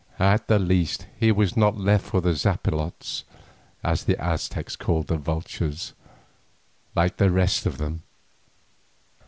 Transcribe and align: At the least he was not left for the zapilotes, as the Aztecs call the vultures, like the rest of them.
At 0.17 0.47
the 0.47 0.57
least 0.57 1.05
he 1.19 1.31
was 1.31 1.55
not 1.55 1.77
left 1.77 2.05
for 2.05 2.21
the 2.21 2.33
zapilotes, 2.33 3.23
as 3.83 4.05
the 4.05 4.19
Aztecs 4.19 4.75
call 4.75 5.03
the 5.03 5.15
vultures, 5.19 5.93
like 6.95 7.17
the 7.17 7.29
rest 7.29 7.67
of 7.67 7.77
them. 7.77 8.01